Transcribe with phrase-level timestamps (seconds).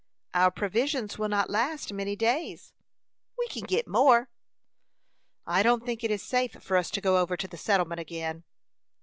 [0.33, 2.73] "Our provisions will not last many days."
[3.37, 4.29] "We kin git more."
[5.45, 8.43] "I don't think it is safe for us to go over to the settlement again."